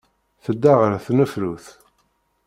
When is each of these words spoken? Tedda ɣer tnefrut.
Tedda 0.43 0.73
ɣer 0.79 0.93
tnefrut. 1.05 1.65